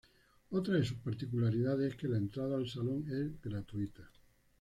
[0.49, 4.09] Otra de sus particularidades es que la entrada al salón es gratuita.